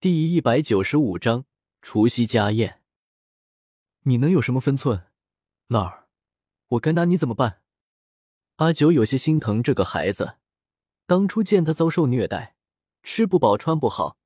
[0.00, 1.44] 第一百九十五章
[1.82, 2.82] 除夕家宴。
[4.02, 5.06] 你能有什么分寸，
[5.66, 6.06] 老儿？
[6.68, 7.62] 我该拿你怎么办？
[8.58, 10.36] 阿九有些心疼这个孩子。
[11.08, 12.54] 当初见他遭受虐待，
[13.02, 14.16] 吃不饱穿不好，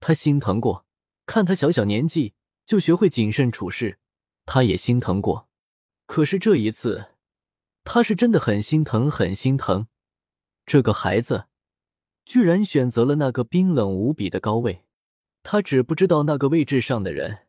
[0.00, 0.84] 他心疼过；
[1.24, 2.34] 看他小小年纪
[2.66, 3.98] 就学会谨慎处事，
[4.44, 5.48] 他也心疼过。
[6.04, 7.12] 可是这一次，
[7.84, 9.88] 他是真的很心疼，很心疼
[10.66, 11.46] 这个孩子，
[12.26, 14.82] 居然选择了那个冰冷无比的高位。
[15.48, 17.46] 他只不知道那个位置上的人，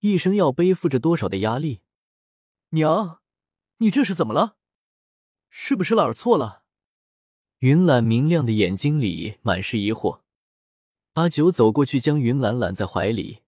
[0.00, 1.80] 一生要背负着多少的压力。
[2.72, 3.22] 娘，
[3.78, 4.58] 你这是怎么了？
[5.48, 6.64] 是不是老儿错了？
[7.60, 10.20] 云岚明亮的眼睛里满是疑惑。
[11.14, 13.40] 阿九走过去，将云岚揽在怀里。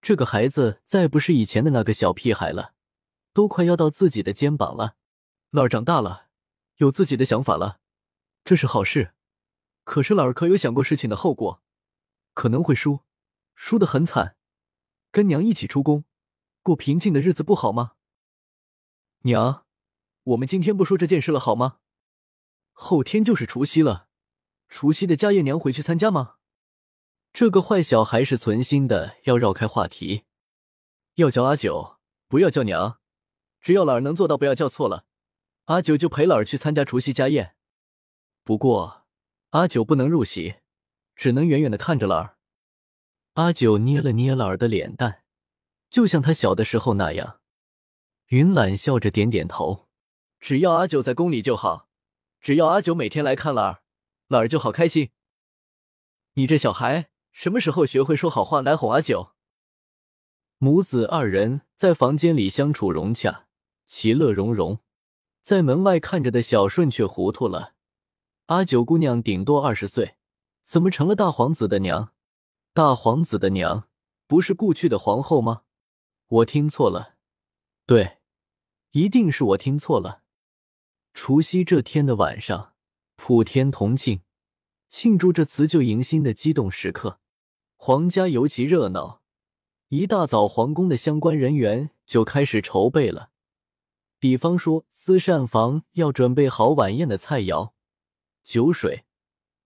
[0.00, 2.74] 这个孩子再不是以前的那个小屁孩了，
[3.32, 4.96] 都快要到自己的肩膀了。
[5.50, 6.26] 老儿长大了，
[6.78, 7.78] 有自己的想法了，
[8.42, 9.14] 这是好事。
[9.84, 11.62] 可是老儿可有想过事情的后果？
[12.34, 13.02] 可能会输。
[13.54, 14.36] 输得很惨，
[15.10, 16.04] 跟娘一起出宫，
[16.62, 17.92] 过平静的日子不好吗？
[19.20, 19.66] 娘，
[20.24, 21.78] 我们今天不说这件事了好吗？
[22.72, 24.08] 后天就是除夕了，
[24.68, 26.36] 除夕的家宴娘回去参加吗？
[27.32, 30.24] 这个坏小孩是存心的要绕开话题，
[31.14, 31.98] 要叫阿九，
[32.28, 32.98] 不要叫娘，
[33.60, 35.06] 只要老儿能做到不要叫错了，
[35.66, 37.54] 阿九就陪老儿去参加除夕家宴。
[38.42, 39.06] 不过
[39.50, 40.56] 阿九不能入席，
[41.14, 42.36] 只能远远的看着老儿。
[43.34, 45.22] 阿九捏了捏老儿的脸蛋，
[45.88, 47.40] 就像他小的时候那样。
[48.26, 49.88] 云懒笑着点点头，
[50.38, 51.88] 只要阿九在宫里就好，
[52.42, 53.82] 只要阿九每天来看老儿，
[54.28, 55.10] 老儿就好开心。
[56.34, 59.32] 你这小孩什么时候学会说好话来哄阿九？
[60.58, 63.46] 母子二人在房间里相处融洽，
[63.86, 64.80] 其乐融融。
[65.40, 67.72] 在门外看着的小顺却糊涂了。
[68.46, 70.16] 阿九姑娘顶多二十岁，
[70.62, 72.12] 怎么成了大皇子的娘？
[72.74, 73.86] 大皇子的娘
[74.26, 75.64] 不是故去的皇后吗？
[76.26, 77.16] 我听错了，
[77.84, 78.16] 对，
[78.92, 80.22] 一定是我听错了。
[81.12, 82.72] 除夕这天的晚上，
[83.16, 84.22] 普天同庆，
[84.88, 87.20] 庆祝这辞旧迎新的激动时刻，
[87.76, 89.20] 皇家尤其热闹。
[89.88, 93.32] 一大早，皇宫的相关人员就开始筹备了，
[94.18, 97.72] 比方说，私膳房要准备好晚宴的菜肴、
[98.42, 99.04] 酒水。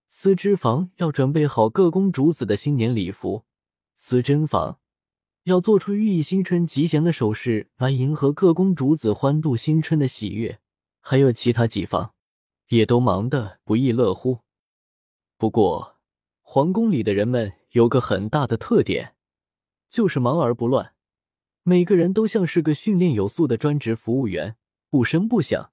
[0.09, 3.43] 丝织坊要准备好各公主子的新年礼服，
[3.95, 4.79] 丝针坊
[5.43, 10.59] 要做出寓意新春吉祥的首饰来迎合各公主子欢度新春的喜悦，
[11.01, 12.13] 还有其他几房
[12.69, 14.39] 也都忙得不亦乐乎。
[15.37, 15.97] 不过，
[16.41, 19.15] 皇宫里的人们有个很大的特点，
[19.89, 20.93] 就是忙而不乱，
[21.63, 24.55] 每个人都像是个训练有素的专职服务员，
[24.89, 25.71] 不声不响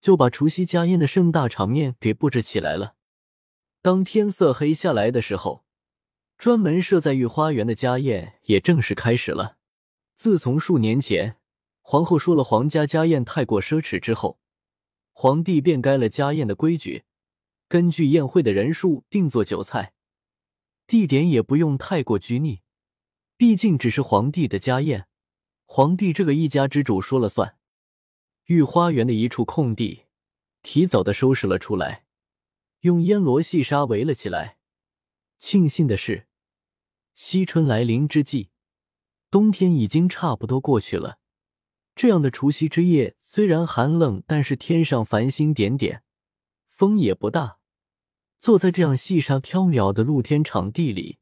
[0.00, 2.96] 就把除夕家宴的盛大场面给布置起来了。
[3.82, 5.64] 当天色黑下来的时候，
[6.36, 9.56] 专门设在御花园的家宴也正式开始了。
[10.14, 11.38] 自从数年前
[11.80, 14.38] 皇后说了皇家家宴太过奢侈之后，
[15.12, 17.04] 皇帝便改了家宴的规矩，
[17.68, 19.94] 根据宴会的人数定做酒菜，
[20.86, 22.60] 地点也不用太过拘泥，
[23.38, 25.06] 毕竟只是皇帝的家宴，
[25.64, 27.56] 皇帝这个一家之主说了算。
[28.44, 30.02] 御花园的一处空地，
[30.60, 32.04] 提早的收拾了出来。
[32.80, 34.58] 用烟罗细沙围了起来。
[35.38, 36.26] 庆幸的是，
[37.14, 38.50] 西春来临之际，
[39.30, 41.18] 冬天已经差不多过去了。
[41.94, 46.02] 这样的除夕之夜，虽然寒冷，但是天上繁星点点，
[46.66, 47.58] 风也不大。
[48.38, 51.18] 坐在这样细沙飘渺的露天场地里，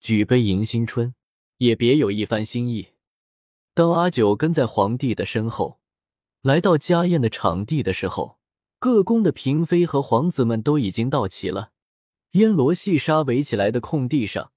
[0.00, 1.14] 举杯迎新春，
[1.56, 2.88] 也别有一番心意。
[3.72, 5.80] 当阿九跟在皇帝的身后，
[6.42, 8.39] 来到家宴的场地的时候。
[8.80, 11.72] 各宫的嫔妃和皇子们都已经到齐了，
[12.30, 14.52] 烟罗细沙围起来的空地上，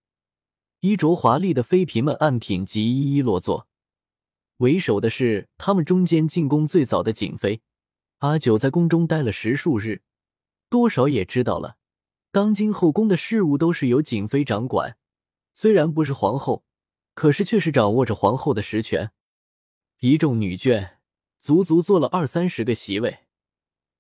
[0.80, 3.68] 衣着华丽的妃嫔们按品级一一落座。
[4.60, 7.62] 为首的是他们中间进宫最早的景妃
[8.20, 10.04] 阿九，在宫中待了十数日，
[10.70, 11.76] 多少也知道了，
[12.32, 14.96] 当今后宫的事务都是由景妃掌管。
[15.54, 16.64] 虽然不是皇后，
[17.14, 19.12] 可是却是掌握着皇后的实权。
[20.00, 20.92] 一众女眷
[21.42, 23.20] 足足坐了二三十个席位。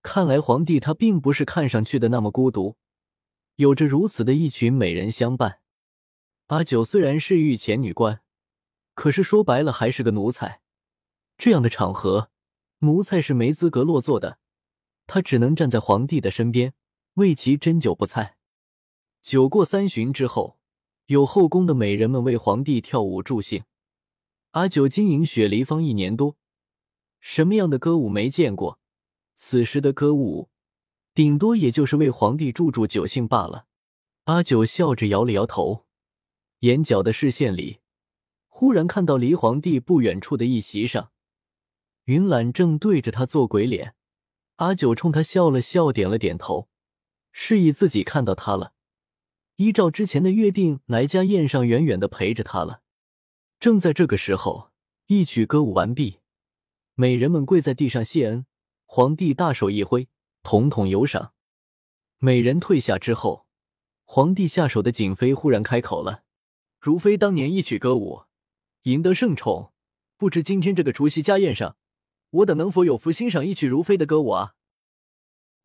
[0.04, 2.76] 看来皇帝他并不是看上去的那么孤独，
[3.56, 5.62] 有着如此的一群美人相伴。
[6.48, 8.22] 阿九虽然是御前女官，
[8.94, 10.62] 可是说白了还是个奴才。
[11.38, 12.30] 这样的场合，
[12.80, 14.40] 奴才是没资格落座的，
[15.08, 16.74] 他只能站在皇帝的身边，
[17.14, 18.38] 为其斟酒不菜。
[19.22, 20.60] 酒过三巡之后，
[21.06, 23.64] 有后宫的美人们为皇帝跳舞助兴。
[24.52, 26.36] 阿九经营雪梨坊一年多，
[27.22, 28.80] 什么样的歌舞没见过？
[29.36, 30.50] 此时的歌舞，
[31.14, 33.68] 顶多也就是为皇帝助助酒兴罢了。
[34.26, 35.86] 阿九笑着摇了摇头，
[36.60, 37.80] 眼角的视线里，
[38.48, 41.12] 忽然看到离皇帝不远处的一席上，
[42.06, 43.96] 云岚正对着他做鬼脸。
[44.58, 46.70] 阿九冲他笑了笑，点了点头，
[47.32, 48.74] 示意自己看到他了。
[49.58, 52.82] 依照之前的约定，来家宴上，远远的陪着他了。
[53.60, 54.72] 正在这个时候，
[55.08, 56.20] 一曲歌舞完毕，
[56.96, 58.46] 美人们跪在地上谢恩。
[58.96, 60.08] 皇帝大手一挥，
[60.44, 61.34] 统统有赏。
[62.20, 63.48] 美人退下之后，
[64.04, 66.22] 皇帝下手的景妃忽然开口了
[66.80, 68.26] ：“如妃当年一曲歌舞，
[68.84, 69.74] 赢得圣宠，
[70.16, 71.76] 不知今天这个除夕家宴上，
[72.30, 74.54] 我等能否有福欣赏一曲如妃的歌舞啊？”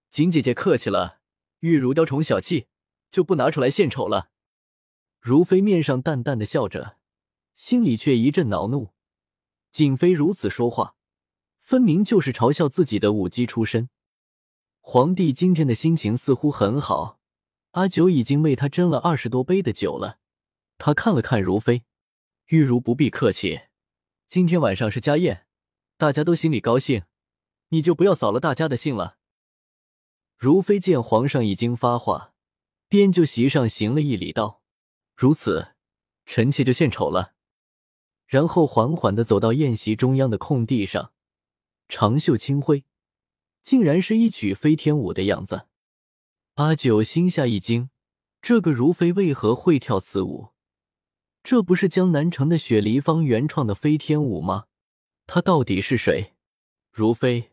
[0.08, 1.19] 景姐姐客气了，
[1.58, 2.69] 玉如雕虫小技。
[3.10, 4.30] 就不拿出来献丑了。
[5.20, 6.96] 如妃面上淡淡的笑着，
[7.54, 8.94] 心里却一阵恼怒。
[9.70, 10.96] 景妃如此说话，
[11.69, 13.91] 分明就是嘲笑自己的舞姬出身。
[14.81, 17.20] 皇帝今天的心情似乎很好，
[17.73, 20.19] 阿九已经为他斟了二十多杯的酒了。
[20.79, 21.85] 他看了看如妃，
[22.47, 23.65] 玉如不必客气，
[24.31, 25.44] 今天晚上是家宴，
[25.99, 27.03] 大家都心里高兴，
[27.69, 29.19] 你就不要扫了大家的兴了。
[30.38, 32.32] 如妃见皇上已经发话。
[32.88, 34.62] 便就席上行了一礼，道
[35.14, 35.75] ：“如此，
[36.25, 37.35] 臣妾就献丑了。”
[38.26, 41.12] 然后缓缓的走到宴席中央的空地上，
[41.88, 42.85] 长袖轻挥，
[43.62, 45.67] 竟然是一曲飞天舞的样子。
[46.55, 47.90] 阿九心下一惊，
[48.43, 50.50] 这个如妃为何会跳此舞？
[51.43, 54.67] 这不是江南城的雪梨坊原创的飞天舞吗？
[55.26, 56.35] 她到底是谁？
[56.90, 57.52] 如妃，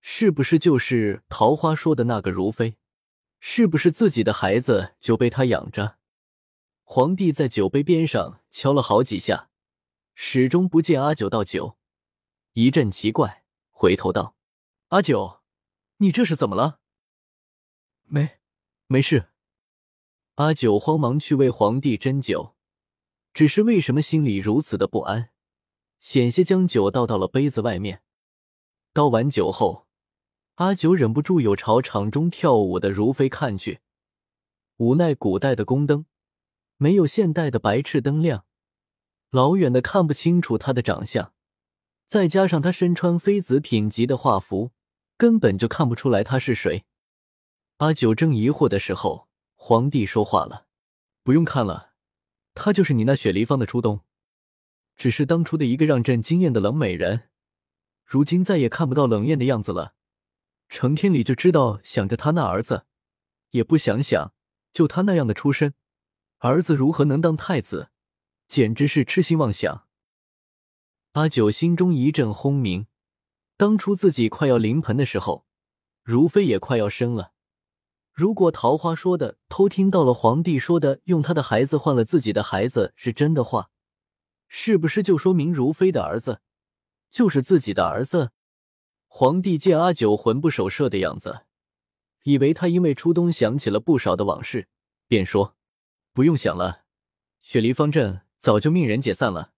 [0.00, 2.76] 是不是就是桃花说的那个如妃？
[3.40, 5.98] 是不是自己的孩子就被他养着？
[6.84, 9.50] 皇帝在酒杯边上敲了好几下，
[10.14, 11.76] 始终不见阿九倒酒，
[12.52, 13.44] 一阵奇怪，
[13.78, 14.34] 回头道
[14.88, 15.42] ：“阿九，
[15.98, 16.80] 你这是怎么了
[18.08, 18.38] ？”“没，
[18.86, 19.28] 没事。”
[20.36, 22.56] 阿九慌忙去为皇帝斟酒，
[23.34, 25.28] 只是为什么心里如此的不安，
[26.00, 28.02] 险些将酒倒到了杯子外面。
[28.94, 29.86] 倒完酒后。
[30.54, 33.80] 阿九忍不住有朝场中跳舞的如妃看去，
[34.78, 36.06] 无奈古代的宫灯
[36.78, 38.46] 没有现代的白炽灯亮，
[39.28, 41.34] 老远的看不清楚她的长相，
[42.06, 44.70] 再加上他身穿妃子品级的画服，
[45.16, 46.84] 根本就看不出来他是谁。
[47.78, 50.66] 阿九正疑惑的时候，皇帝说话了
[51.24, 51.92] ：“不用看了，
[52.54, 54.00] 她就是你那雪梨坊的初冬，
[54.96, 57.28] 只是当初的一个让朕惊艳的冷美人，
[58.04, 59.94] 如今再也看不到冷艳的样子了。”
[60.68, 62.86] 成天里就知道想着他那儿子，
[63.50, 64.32] 也不想想，
[64.72, 65.74] 就他那样的出身，
[66.38, 67.90] 儿子如何能当太子？
[68.48, 69.85] 简直是痴心妄想。
[71.16, 72.88] 阿九心中一阵轰鸣，
[73.56, 75.46] 当初自己快要临盆的时候，
[76.02, 77.32] 如妃也快要生了。
[78.12, 83.70] 如果桃花说的偷听到了皇帝说的用他的孩子换了自己的孩子是真的话，
[84.46, 86.42] 是不是就说明如妃的儿子
[87.10, 88.32] 就是自己的儿子？
[89.06, 91.46] 皇帝见阿九魂不守舍的样子，
[92.24, 94.68] 以为他因为初冬想起了不少的往事，
[95.08, 95.56] 便说
[96.12, 96.82] ：“不用想了，
[97.40, 99.52] 雪梨方阵早就命人解散了。”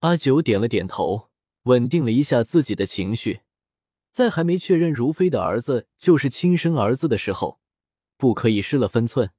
[0.00, 1.28] 阿九点了点头，
[1.64, 3.40] 稳定了一下自己的情绪，
[4.12, 7.58] 在还没确认如妃的儿子就是亲生儿子的时候，
[8.16, 9.32] 不可以失了分寸。